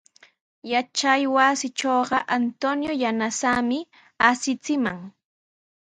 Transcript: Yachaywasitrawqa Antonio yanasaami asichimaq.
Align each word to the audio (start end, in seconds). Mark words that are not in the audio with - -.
Yachaywasitrawqa 0.71 2.17
Antonio 2.37 2.91
yanasaami 3.03 3.79
asichimaq. 4.29 4.99